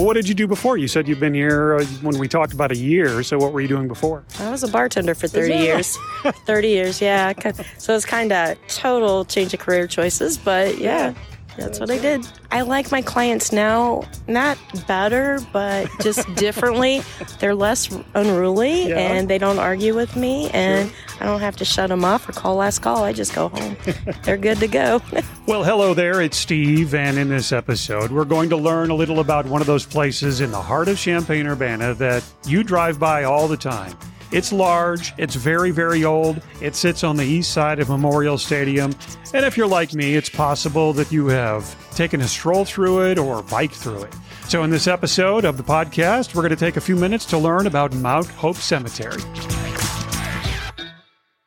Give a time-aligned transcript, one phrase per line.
[0.00, 0.78] Well, what did you do before?
[0.78, 3.22] You said you've been here uh, when we talked about a year.
[3.22, 4.24] So what were you doing before?
[4.38, 5.98] I was a bartender for 30 years.
[6.46, 7.34] 30 years, yeah.
[7.76, 11.12] So it's kind of total change of career choices, but yeah.
[11.60, 12.26] That's what I did.
[12.50, 17.02] I like my clients now, not better, but just differently.
[17.38, 18.96] They're less unruly Yeah.
[18.98, 22.32] and they don't argue with me, and I don't have to shut them off or
[22.32, 23.04] call last call.
[23.04, 23.76] I just go home.
[24.24, 25.00] They're good to go.
[25.46, 26.20] Well, hello there.
[26.22, 29.66] It's Steve, and in this episode, we're going to learn a little about one of
[29.66, 33.96] those places in the heart of Champaign Urbana that you drive by all the time.
[34.32, 38.94] It's large, it's very, very old, it sits on the east side of Memorial Stadium,
[39.34, 43.18] and if you're like me, it's possible that you have taken a stroll through it
[43.18, 44.14] or biked through it.
[44.46, 47.38] So, in this episode of the podcast, we're going to take a few minutes to
[47.38, 49.20] learn about Mount Hope Cemetery.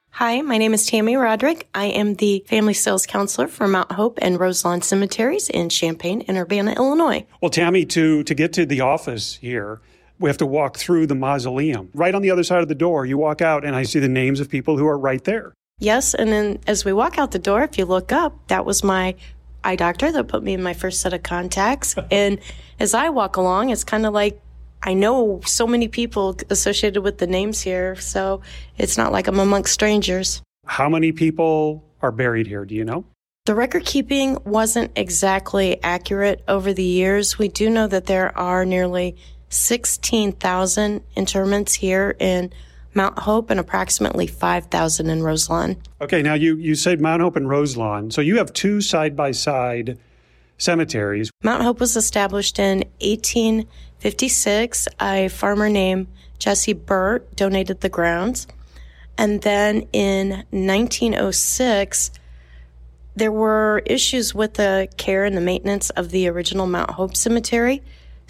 [0.10, 1.70] Hi, my name is Tammy Roderick.
[1.74, 6.38] I am the family sales counselor for Mount Hope and Roselawn Cemeteries in Champaign and
[6.38, 7.26] Urbana, Illinois.
[7.42, 9.80] Well, Tammy, to to get to the office here,
[10.20, 11.90] we have to walk through the mausoleum.
[11.94, 14.08] Right on the other side of the door, you walk out, and I see the
[14.08, 15.54] names of people who are right there.
[15.80, 18.84] Yes, and then as we walk out the door, if you look up, that was
[18.84, 19.16] my
[19.64, 21.96] eye doctor that put me in my first set of contacts.
[22.12, 22.40] and
[22.80, 24.40] as I walk along, it's kind of like
[24.82, 28.42] I know so many people associated with the names here, so
[28.78, 30.42] it's not like I'm amongst strangers.
[30.66, 32.66] How many people are buried here?
[32.66, 33.06] Do you know?
[33.46, 37.38] The record keeping wasn't exactly accurate over the years.
[37.38, 39.18] We do know that there are nearly
[39.54, 42.52] 16,000 interments here in
[42.94, 45.78] Mount Hope and approximately 5,000 in Roselawn.
[46.02, 49.32] Okay, now you you said Mount Hope and Roselawn, so you have two side by
[49.32, 49.98] side
[50.58, 51.32] cemeteries.
[51.44, 54.88] Mount Hope was established in 1856.
[55.02, 56.08] A farmer named
[56.40, 58.48] Jesse Burt donated the grounds.
[59.18, 62.12] And then in 1906,
[63.16, 67.84] there were issues with the care and the maintenance of the original Mount Hope Cemetery.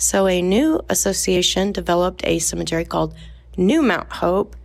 [0.04, 3.16] So a new association developed a cemetery called
[3.56, 4.58] New Mount Hope,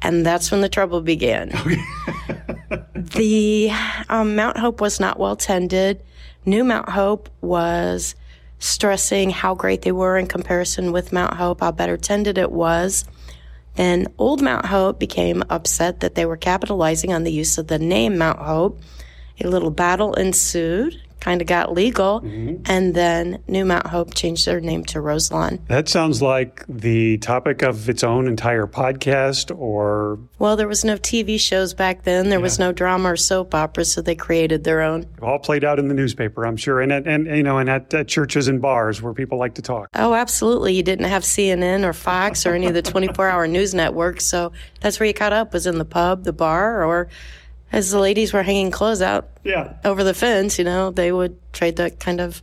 [0.00, 1.50] and that's when the trouble began.
[2.94, 3.70] the
[4.08, 6.02] um, Mount Hope was not well tended.
[6.46, 8.14] New Mount Hope was
[8.58, 13.04] stressing how great they were in comparison with Mount Hope, how better tended it was.
[13.74, 17.78] Then Old Mount Hope became upset that they were capitalizing on the use of the
[17.78, 18.80] name Mount Hope.
[19.44, 22.62] A little battle ensued, kind of got legal, mm-hmm.
[22.66, 25.58] and then New Mount Hope changed their name to Roselawn.
[25.68, 30.96] That sounds like the topic of its own entire podcast or Well, there was no
[30.96, 32.28] TV shows back then.
[32.28, 35.06] There was no drama or soap operas, so they created their own.
[35.22, 37.92] all played out in the newspaper, I'm sure, and at, and you know, and at,
[37.92, 39.88] at churches and bars where people like to talk.
[39.94, 40.74] Oh, absolutely.
[40.74, 44.24] You didn't have CNN or Fox or any of the 24 hour news networks.
[44.24, 47.08] So that's where you caught up was in the pub, the bar, or
[47.72, 49.74] as the ladies were hanging clothes out Yeah.
[49.84, 52.40] over the fence, you know, they would trade that kind of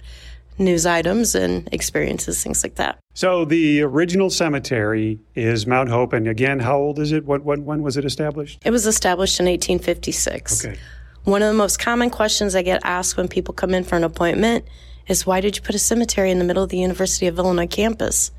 [0.59, 2.99] news items and experiences, things like that.
[3.15, 7.25] So the original cemetery is Mount Hope, and again, how old is it?
[7.25, 8.59] What, what when was it established?
[8.63, 10.65] It was established in 1856.
[10.65, 10.77] Okay.
[11.23, 14.03] One of the most common questions I get asked when people come in for an
[14.03, 14.65] appointment
[15.07, 17.67] is why did you put a cemetery in the middle of the University of Illinois
[17.67, 18.31] campus?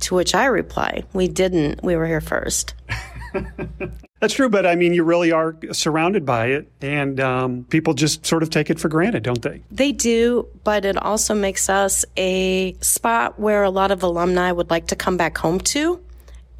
[0.00, 1.82] To which I reply, we didn't.
[1.82, 2.74] We were here first.
[4.20, 8.24] That's true, but I mean, you really are surrounded by it, and um, people just
[8.24, 9.62] sort of take it for granted, don't they?
[9.70, 14.70] They do, but it also makes us a spot where a lot of alumni would
[14.70, 16.00] like to come back home to,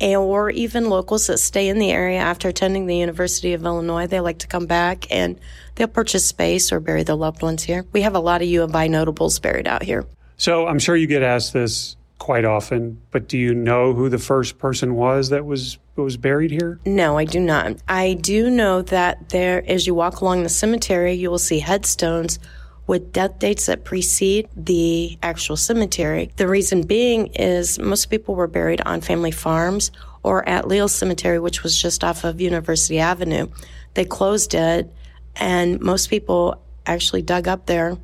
[0.01, 4.07] or even locals that stay in the area after attending the University of Illinois.
[4.07, 5.41] They like to come back and
[5.77, 7.87] they'll purchase space or bury their loved ones here.
[7.93, 10.05] We have a lot of U of I notables buried out here.
[10.37, 14.19] So I'm sure you get asked this quite often, but do you know who the
[14.19, 16.79] first person was that was was buried here?
[16.85, 17.77] No, I do not.
[17.89, 22.39] I do know that there, as you walk along the cemetery, you will see headstones
[22.87, 26.31] with death dates that precede the actual cemetery.
[26.37, 29.91] The reason being is most people were buried on family farms
[30.23, 33.49] or at Leal Cemetery, which was just off of University Avenue.
[33.95, 34.93] They closed it,
[35.35, 37.97] and most people actually dug up their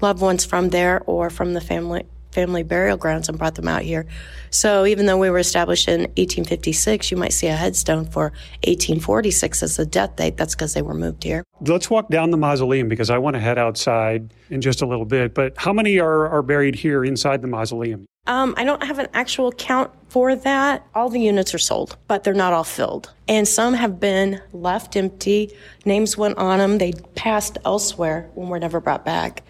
[0.00, 3.82] loved ones from there or from the family family burial grounds and brought them out
[3.82, 4.06] here.
[4.50, 8.24] So even though we were established in 1856, you might see a headstone for
[8.64, 10.36] 1846 as the death date.
[10.36, 11.44] That's because they were moved here.
[11.60, 15.06] Let's walk down the mausoleum because I want to head outside in just a little
[15.06, 15.34] bit.
[15.34, 18.06] But how many are, are buried here inside the mausoleum?
[18.26, 20.86] Um, I don't have an actual count for that.
[20.94, 23.12] All the units are sold, but they're not all filled.
[23.28, 25.54] And some have been left empty.
[25.84, 26.78] Names went on them.
[26.78, 29.42] They passed elsewhere when were never brought back.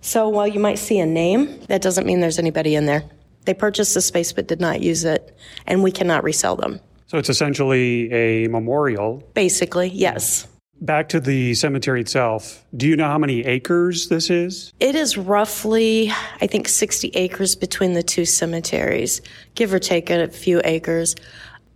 [0.00, 3.04] So while you might see a name, that doesn't mean there's anybody in there.
[3.44, 5.36] They purchased the space but did not use it,
[5.66, 6.80] and we cannot resell them.
[7.06, 9.22] So it's essentially a memorial.
[9.34, 10.46] Basically, yes.
[10.82, 12.64] Back to the cemetery itself.
[12.74, 14.72] Do you know how many acres this is?
[14.80, 16.10] It is roughly,
[16.40, 19.20] I think, 60 acres between the two cemeteries,
[19.54, 21.16] give or take a few acres.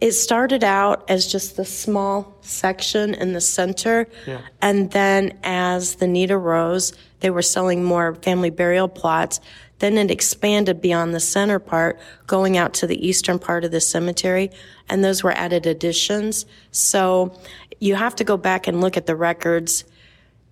[0.01, 4.09] It started out as just the small section in the center.
[4.27, 4.41] Yeah.
[4.63, 6.93] And then as the need arose,
[7.25, 9.41] they were selling more family burial plots.
[9.79, 13.81] Then it expanded beyond the center part, going out to the eastern part of the
[13.81, 14.51] cemetery,
[14.91, 16.45] and those were added additions.
[16.71, 17.35] So
[17.81, 19.85] you have to go back and look at the records.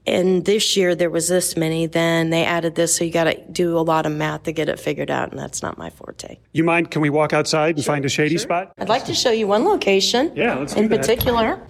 [0.07, 3.39] And this year there was this many, then they added this, so you got to
[3.53, 6.39] do a lot of math to get it figured out, and that's not my forte.
[6.53, 6.91] You mind?
[6.91, 8.39] Can we walk outside and sure, find a shady sure.
[8.39, 8.73] spot?
[8.79, 10.33] I'd like to show you one location.
[10.35, 11.01] Yeah, let's in that.
[11.01, 11.61] particular.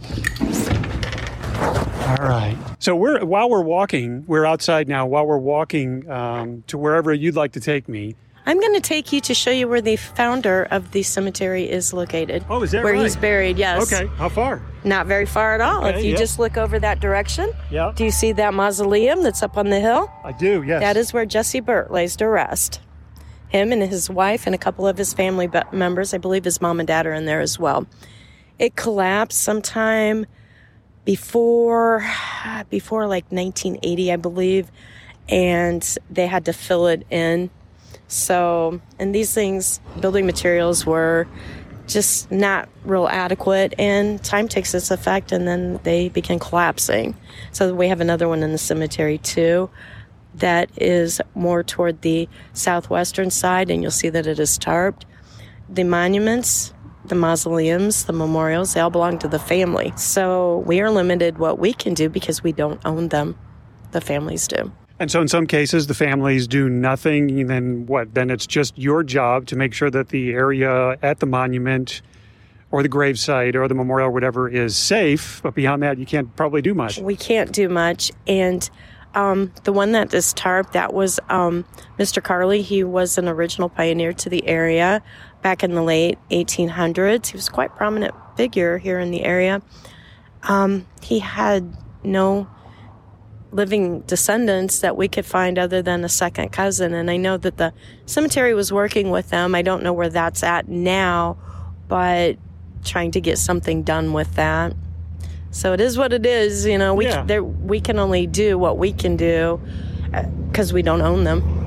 [2.12, 2.58] All right.
[2.78, 5.06] So we're while we're walking, we're outside now.
[5.06, 9.14] While we're walking um, to wherever you'd like to take me, I'm going to take
[9.14, 12.44] you to show you where the founder of the cemetery is located.
[12.50, 13.02] Oh, is that where right?
[13.02, 13.56] he's buried?
[13.56, 13.90] Yes.
[13.90, 14.08] Okay.
[14.16, 14.60] How far?
[14.84, 15.86] Not very far at all.
[15.86, 16.18] Okay, if you yeah.
[16.18, 17.50] just look over that direction.
[17.70, 17.92] Yeah.
[17.94, 20.12] Do you see that mausoleum that's up on the hill?
[20.22, 20.62] I do.
[20.64, 20.82] Yes.
[20.82, 22.80] That is where Jesse Burt lays to rest.
[23.48, 26.78] Him and his wife and a couple of his family members, I believe his mom
[26.78, 27.86] and dad are in there as well.
[28.58, 30.26] It collapsed sometime
[31.04, 32.06] before
[32.70, 34.70] before like 1980, I believe,
[35.28, 37.50] and they had to fill it in.
[38.08, 41.26] So, and these things, building materials were
[41.86, 47.16] just not real adequate, and time takes its effect, and then they begin collapsing.
[47.52, 49.70] So, we have another one in the cemetery too
[50.34, 55.04] that is more toward the southwestern side, and you'll see that it is tarped.
[55.68, 56.72] The monuments,
[57.04, 59.92] the mausoleums, the memorials, they all belong to the family.
[59.96, 63.36] So we are limited what we can do because we don't own them.
[63.90, 64.72] The families do.
[64.98, 67.40] And so, in some cases, the families do nothing.
[67.40, 68.14] And then what?
[68.14, 72.02] Then it's just your job to make sure that the area at the monument
[72.70, 75.40] or the gravesite or the memorial or whatever is safe.
[75.42, 76.98] But beyond that, you can't probably do much.
[76.98, 78.12] We can't do much.
[78.26, 78.68] And
[79.14, 81.64] um, the one that this tarp, that was um,
[81.98, 82.22] Mr.
[82.22, 82.62] Carley.
[82.62, 85.02] He was an original pioneer to the area
[85.42, 87.26] back in the late 1800s.
[87.26, 89.60] He was quite a prominent figure here in the area.
[90.44, 92.48] Um, he had no
[93.52, 96.94] living descendants that we could find other than a second cousin.
[96.94, 97.72] And I know that the
[98.06, 99.54] cemetery was working with them.
[99.54, 101.36] I don't know where that's at now,
[101.86, 102.36] but
[102.84, 104.74] trying to get something done with that.
[105.50, 106.64] So it is what it is.
[106.64, 107.24] You know, we Yeah.
[107.24, 109.60] there, we can only do what we can do
[110.48, 111.61] because we don't own them.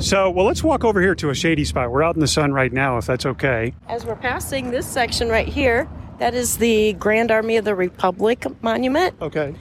[0.00, 1.90] So, well, let's walk over here to a shady spot.
[1.90, 3.74] We're out in the sun right now, if that's okay.
[3.88, 8.46] As we're passing this section right here, that is the Grand Army of the Republic
[8.62, 9.54] monument, Okay.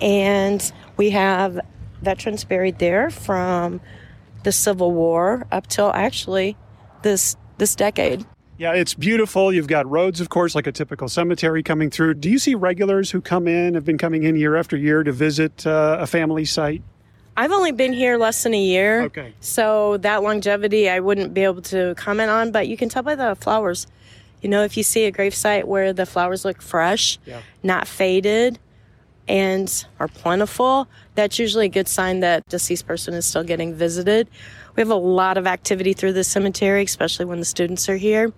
[0.00, 1.58] and we have
[2.02, 3.80] veterans buried there from
[4.44, 6.56] the Civil War up till actually
[7.02, 8.24] this this decade.
[8.58, 9.52] Yeah, it's beautiful.
[9.52, 12.14] You've got roads, of course, like a typical cemetery coming through.
[12.14, 15.12] Do you see regulars who come in, have been coming in year after year to
[15.12, 16.82] visit uh, a family site?
[17.38, 19.02] I've only been here less than a year.
[19.04, 19.32] Okay.
[19.38, 23.14] So that longevity I wouldn't be able to comment on, but you can tell by
[23.14, 23.86] the flowers.
[24.42, 27.40] You know, if you see a gravesite where the flowers look fresh, Yeah.
[27.62, 28.58] not faded,
[29.28, 34.28] and are plentiful, that's usually a good sign that deceased person is still getting visited.
[34.74, 38.32] We have a lot of activity through the cemetery, especially when the students are here.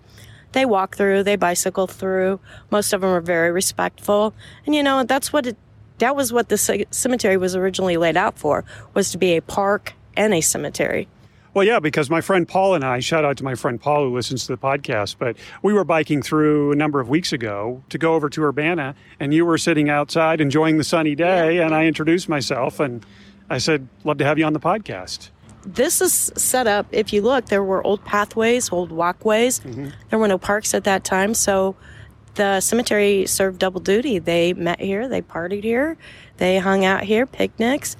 [0.51, 2.39] They walk through, they bicycle through.
[2.69, 4.33] Most of them are very respectful,
[4.65, 5.57] and you know that's what it.
[6.01, 8.65] That was what the c- cemetery was originally laid out for,
[8.95, 11.07] was to be a park and a cemetery.
[11.53, 14.15] Well, yeah, because my friend Paul and I, shout out to my friend Paul who
[14.15, 17.99] listens to the podcast, but we were biking through a number of weeks ago to
[17.99, 21.85] go over to Urbana, and you were sitting outside enjoying the sunny day, and I
[21.85, 23.05] introduced myself and
[23.51, 25.29] I said, Love to have you on the podcast.
[25.67, 29.59] This is set up, if you look, there were old pathways, old walkways.
[29.59, 29.89] Mm-hmm.
[30.09, 31.75] There were no parks at that time, so
[32.35, 34.19] the cemetery served double duty.
[34.19, 35.97] They met here, they partied here,
[36.37, 37.95] they hung out here, picnics.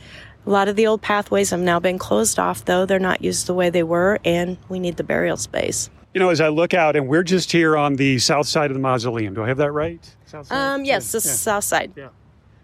[0.46, 2.86] A lot of the old pathways have now been closed off, though.
[2.86, 5.90] They're not used the way they were, and we need the burial space.
[6.14, 8.76] You know, as I look out, and we're just here on the south side of
[8.76, 9.34] the mausoleum.
[9.34, 10.04] Do I have that right?
[10.26, 10.56] South side?
[10.56, 11.94] Um, yes, this is south side.
[11.96, 12.10] Yeah.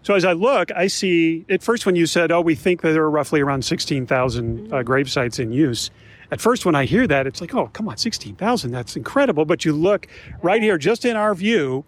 [0.02, 2.92] So as I look, I see at first when you said, "Oh, we think that
[2.92, 5.90] there are roughly around sixteen thousand uh, grave sites in use."
[6.30, 8.70] At first, when I hear that, it's like, "Oh, come on, sixteen thousand?
[8.72, 10.06] That's incredible!" But you look
[10.42, 11.84] right here, just in our view,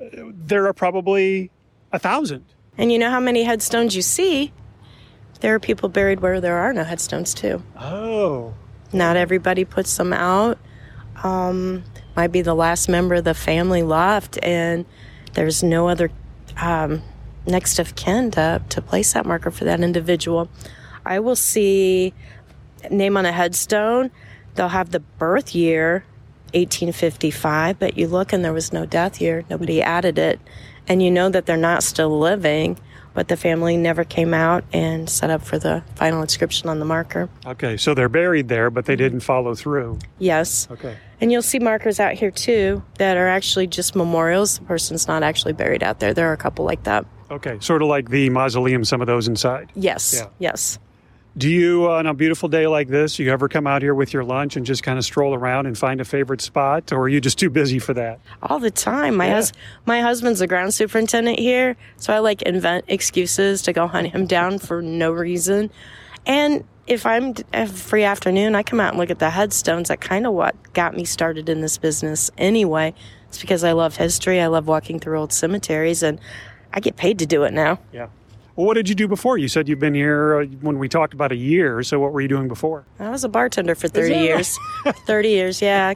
[0.00, 1.50] uh, there are probably
[1.92, 2.44] a thousand.
[2.78, 4.52] And you know how many headstones you see?
[5.40, 7.62] There are people buried where there are no headstones, too.
[7.78, 8.54] Oh,
[8.92, 10.58] Not everybody puts them out.
[11.22, 11.84] Um,
[12.16, 14.84] might be the last member of the family left, and
[15.34, 16.10] there's no other
[16.56, 17.02] um,
[17.46, 20.48] next of kin to, to place that marker for that individual.
[21.04, 22.14] I will see
[22.90, 24.10] name on a headstone.
[24.54, 26.04] They'll have the birth year,
[26.54, 29.44] 1855, but you look and there was no death year.
[29.50, 30.40] Nobody added it.
[30.86, 32.78] And you know that they're not still living
[33.14, 36.84] but the family never came out and set up for the final inscription on the
[36.84, 37.30] marker.
[37.46, 39.02] Okay, so they're buried there, but they mm-hmm.
[39.02, 39.98] didn't follow through.
[40.18, 40.68] Yes.
[40.70, 40.96] Okay.
[41.20, 44.58] And you'll see markers out here too that are actually just memorials.
[44.58, 46.12] The person's not actually buried out there.
[46.12, 47.06] There are a couple like that.
[47.30, 49.70] Okay, sort of like the mausoleum, some of those inside.
[49.74, 50.14] Yes.
[50.14, 50.28] Yeah.
[50.38, 50.78] Yes.
[51.36, 54.12] Do you, uh, on a beautiful day like this, you ever come out here with
[54.12, 57.08] your lunch and just kind of stroll around and find a favorite spot, or are
[57.08, 58.20] you just too busy for that?
[58.40, 59.16] All the time.
[59.16, 59.34] My Yeah.
[59.34, 59.52] hus-
[59.84, 64.26] my husband's a ground superintendent here, so I like invent excuses to go hunt him
[64.26, 65.70] down for no reason.
[66.24, 69.88] And if I'm a free afternoon, I come out and look at the headstones.
[69.88, 72.94] That kind of what got me started in this business anyway.
[73.28, 74.40] It's because I love history.
[74.40, 76.20] I love walking through old cemeteries, and
[76.72, 77.80] I get paid to do it now.
[77.92, 78.06] Yeah.
[78.56, 79.36] Well, what did you do before?
[79.36, 81.82] You said you've been here uh, when we talked about a year.
[81.82, 82.84] So what were you doing before?
[83.00, 84.56] I was a bartender for 30 years.
[85.06, 85.92] 30 years, yeah.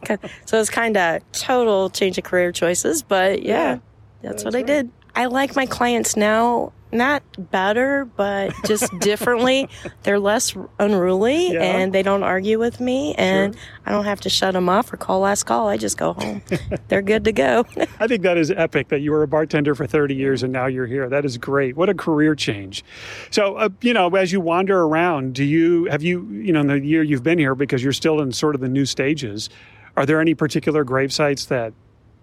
[0.46, 3.78] So it's kind of total change of career choices, but yeah, Yeah.
[4.22, 4.90] that's, That's what I did.
[5.14, 9.68] I like my clients now, not better, but just differently.
[10.02, 11.62] They're less unruly Yeah.
[11.62, 14.96] and they don't argue with me, and I don't have to shut them off or
[14.96, 15.68] call last call.
[15.68, 16.42] I just go home.
[16.88, 17.64] They're good to go.
[18.00, 20.66] I think that is epic that you were a bartender for 30 years and now
[20.66, 21.08] you're here.
[21.08, 21.76] That is great.
[21.76, 22.84] What a career change.
[23.30, 26.66] So, uh, you know, as you wander around, do you have you, you know, in
[26.68, 29.50] the year you've been here because you're still in sort of the new stages,
[29.96, 31.72] are there any particular grave sites that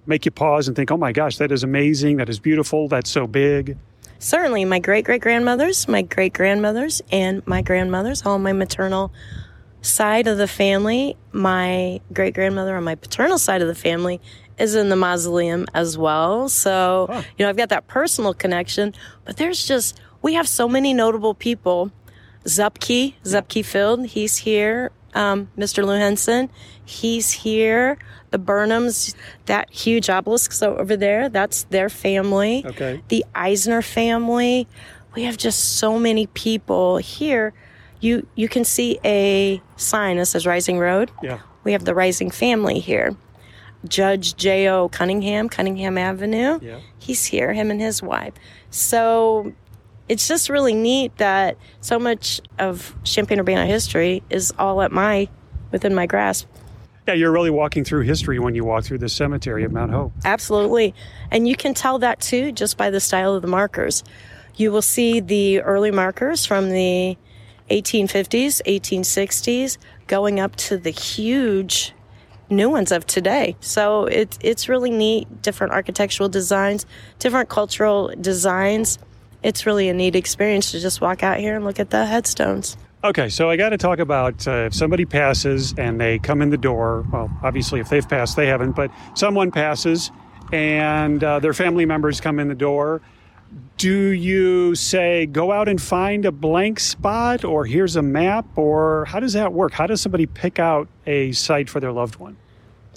[0.07, 2.17] make you pause and think, "Oh my gosh, that is amazing.
[2.17, 2.87] That is beautiful.
[2.87, 3.75] That's so big."
[4.25, 9.13] Certainly, my great great grandmothers, my great grandmothers, and my grandmothers, all my maternal
[9.83, 11.15] side of the family.
[11.31, 14.19] My great grandmother on my paternal side of the family
[14.57, 16.49] is in the mausoleum as well.
[16.49, 17.05] So,
[17.37, 21.35] you know, I've got that personal connection, but there's just, we have so many notable
[21.35, 21.91] people.
[22.45, 24.91] Zuppke, Zuppke Field, he's here.
[25.15, 25.83] Um, Mr.
[25.85, 26.49] Lou Henson,
[26.83, 27.97] he's here.
[28.31, 33.01] The Burnhams, that huge obelisk so over there, that's their family Okay.
[33.07, 34.67] the Eisner family.
[35.15, 37.53] We have just so many people here.
[38.01, 41.11] You you can see a sign that says Rising Road.
[41.23, 41.39] Yeah.
[41.63, 43.15] We have the Rising family here.
[43.87, 44.89] Judge J.O.
[44.89, 46.59] Cunningham, Cunningham Avenue.
[46.61, 46.79] Yeah.
[46.99, 48.33] He's here, him and his wife.
[48.69, 49.53] So
[50.07, 55.27] it's just really neat that so much of Champaign Urbana history is all at my
[55.71, 56.47] within my grasp.
[57.07, 60.11] Yeah, you're really walking through history when you walk through the cemetery at Mount Hope.
[60.23, 60.95] Absolutely.
[61.29, 64.03] And you can tell that too just by the style of the markers.
[64.55, 67.17] You will see the early markers from the
[67.69, 71.93] 1850s, 1860s, going up to the huge
[72.49, 73.55] new ones of today.
[73.59, 76.85] So it, it's really neat, different architectural designs,
[77.19, 78.97] different cultural designs.
[79.45, 82.77] It's really a neat experience to just walk out here and look at the headstones.
[83.03, 86.49] Okay, so I got to talk about uh, if somebody passes and they come in
[86.49, 87.05] the door.
[87.13, 90.09] Well, obviously, if they've passed, they haven't, but someone passes
[90.51, 93.03] and uh, their family members come in the door.
[93.77, 99.05] Do you say, go out and find a blank spot, or here's a map, or
[99.05, 99.73] how does that work?
[99.73, 102.35] How does somebody pick out a site for their loved one?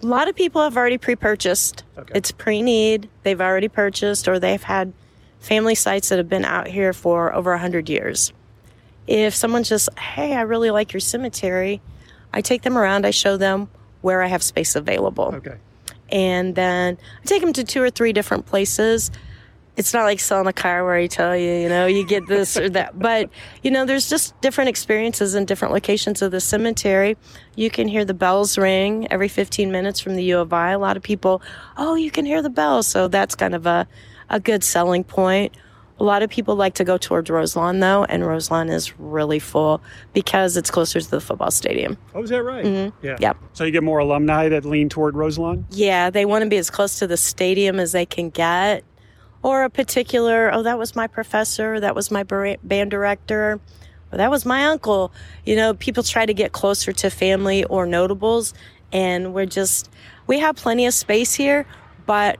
[0.02, 1.84] A lot of people have already pre-purchased.
[1.98, 2.12] Okay.
[2.14, 3.10] It's pre-need.
[3.22, 4.94] They've already purchased, or they've had
[5.40, 8.32] family sites that have been out here for over hundred years.
[9.06, 11.80] If someone's just, hey, I really like your cemetery,
[12.32, 13.06] I take them around.
[13.06, 13.68] I show them
[14.02, 15.56] where I have space available, Okay.
[16.10, 19.10] and then I take them to two or three different places.
[19.76, 22.56] It's not like selling a car where I tell you, you know, you get this
[22.56, 22.98] or that.
[22.98, 23.30] But,
[23.62, 27.16] you know, there's just different experiences in different locations of the cemetery.
[27.54, 30.72] You can hear the bells ring every 15 minutes from the U of I.
[30.72, 31.42] A lot of people,
[31.76, 32.88] oh, you can hear the bells.
[32.88, 33.86] So that's kind of a,
[34.30, 35.56] a good selling point.
[36.00, 39.82] A lot of people like to go towards Roselawn, though, and Roselawn is really full
[40.12, 41.98] because it's closer to the football stadium.
[42.14, 42.64] Oh, is that right?
[42.64, 43.04] Mm-hmm.
[43.04, 43.16] Yeah.
[43.18, 43.36] Yep.
[43.54, 45.66] So you get more alumni that lean toward Roselawn?
[45.70, 48.84] Yeah, they want to be as close to the stadium as they can get.
[49.42, 53.60] Or a particular, oh, that was my professor, that was my band director,
[54.12, 55.12] or that was my uncle.
[55.44, 58.54] You know, people try to get closer to family or notables,
[58.92, 59.90] and we're just,
[60.26, 61.66] we have plenty of space here,
[62.06, 62.38] but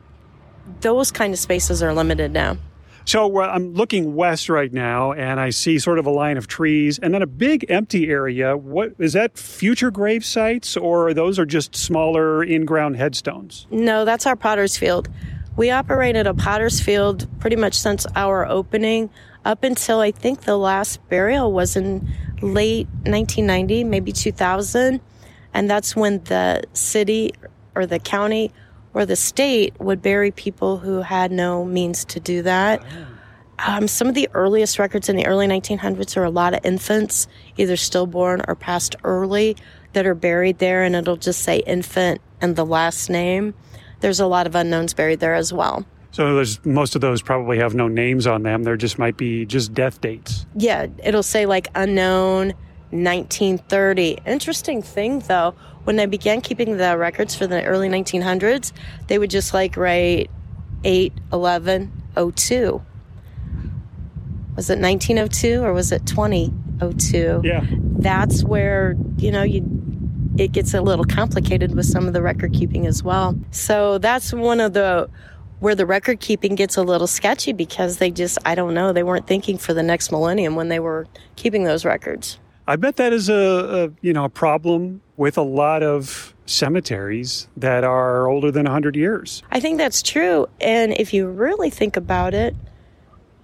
[0.81, 2.57] those kind of spaces are limited now.
[3.05, 6.47] So uh, I'm looking west right now, and I see sort of a line of
[6.47, 8.55] trees, and then a big empty area.
[8.55, 9.39] What is that?
[9.39, 13.67] Future grave sites, or those are just smaller in-ground headstones?
[13.71, 15.09] No, that's our Potter's Field.
[15.57, 19.09] We operated a Potter's Field pretty much since our opening
[19.43, 22.07] up until I think the last burial was in
[22.43, 25.01] late 1990, maybe 2000.
[25.55, 27.33] And that's when the city
[27.75, 28.53] or the county
[28.99, 32.83] or the state would bury people who had no means to do that.
[33.61, 37.29] Um, some of the earliest records in the early 1900s are a lot of infants,
[37.57, 39.57] either stillborn or passed early,
[39.93, 43.55] that are buried there, and it'll just say infant and the last name.
[44.01, 45.87] There's a lot of unknowns buried there as well.
[46.11, 48.65] So there's most of those probably have no names on them.
[48.65, 50.45] There just might be just death dates.
[50.57, 52.55] Yeah, it'll say like unknown
[52.91, 54.19] 1930.
[54.27, 55.55] Interesting thing though,
[55.85, 58.73] when they began keeping the records for the early 1900s,
[59.07, 60.31] they would just like write
[60.85, 62.83] 8 11 02.
[64.57, 67.43] Was it 1902 or was it 2002?
[67.45, 67.65] Yeah.
[67.71, 69.63] That's where, you know, you
[70.39, 73.37] it gets a little complicated with some of the record keeping as well.
[73.51, 75.11] So that's one of the
[75.61, 79.03] where the record keeping gets a little sketchy because they just I don't know, they
[79.03, 82.39] weren't thinking for the next millennium when they were keeping those records.
[82.69, 87.49] I bet that is a, a you know a problem with a lot of cemeteries
[87.57, 89.43] that are older than 100 years.
[89.51, 90.47] I think that's true.
[90.61, 92.55] And if you really think about it,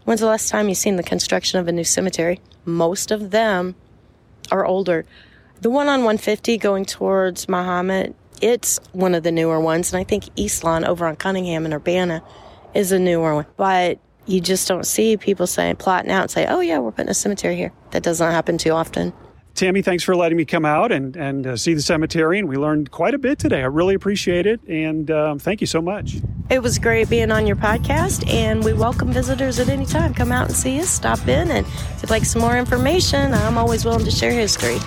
[0.04, 2.38] when's the last time you've seen the construction of a new cemetery?
[2.66, 3.75] Most of them
[4.52, 5.07] are older.
[5.62, 9.90] The one on 150 going towards Mahomet, it's one of the newer ones.
[9.90, 12.23] And I think East Lawn over on Cunningham and Urbana
[12.75, 13.47] is a newer one.
[13.57, 17.11] But you just don't see people saying, plotting out and say, oh, yeah, we're putting
[17.11, 17.73] a cemetery here.
[17.90, 19.12] That doesn't happen too often.
[19.54, 22.40] Tammy, thanks for letting me come out and, and uh, see the cemetery.
[22.40, 23.61] And we learned quite a bit today.
[23.62, 24.61] I really appreciate it.
[24.66, 26.16] And um, thank you so much.
[26.50, 28.28] It was great being on your podcast.
[28.28, 30.12] And we welcome visitors at any time.
[30.12, 31.52] Come out and see us, stop in.
[31.52, 34.78] And if you'd like some more information, I'm always willing to share history.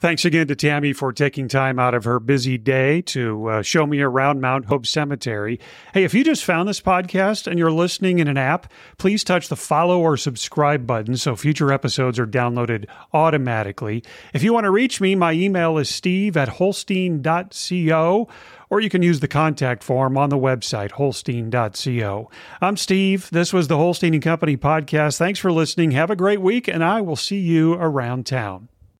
[0.00, 3.84] Thanks again to Tammy for taking time out of her busy day to uh, show
[3.84, 5.58] me around Mount Hope Cemetery.
[5.92, 9.48] Hey, if you just found this podcast and you're listening in an app, please touch
[9.48, 14.04] the follow or subscribe button so future episodes are downloaded automatically.
[14.32, 18.28] If you want to reach me, my email is steve at holstein.co
[18.70, 22.30] or you can use the contact form on the website, holstein.co.
[22.60, 23.30] I'm Steve.
[23.32, 25.18] This was the Holstein and Company podcast.
[25.18, 25.90] Thanks for listening.
[25.90, 28.68] Have a great week, and I will see you around town.